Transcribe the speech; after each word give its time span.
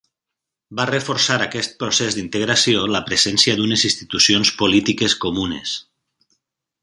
Va 0.77 0.85
reforçar 0.89 1.35
aquest 1.45 1.75
procés 1.83 2.17
d'integració 2.19 2.87
la 2.95 3.03
presència 3.11 3.55
d'unes 3.59 3.85
institucions 3.91 4.53
polítiques 4.63 5.17
comunes. 5.27 5.75